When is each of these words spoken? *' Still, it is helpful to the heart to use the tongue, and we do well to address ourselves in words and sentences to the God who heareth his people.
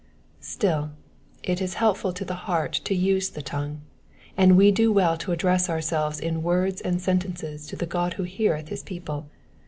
*' 0.27 0.39
Still, 0.39 0.93
it 1.43 1.61
is 1.61 1.75
helpful 1.75 2.11
to 2.11 2.25
the 2.25 2.33
heart 2.49 2.73
to 2.85 2.95
use 2.95 3.29
the 3.29 3.43
tongue, 3.43 3.81
and 4.35 4.57
we 4.57 4.71
do 4.71 4.91
well 4.91 5.15
to 5.17 5.31
address 5.31 5.69
ourselves 5.69 6.19
in 6.19 6.41
words 6.41 6.81
and 6.81 6.99
sentences 6.99 7.67
to 7.67 7.75
the 7.75 7.85
God 7.85 8.13
who 8.15 8.23
heareth 8.23 8.69
his 8.69 8.81
people. 8.81 9.29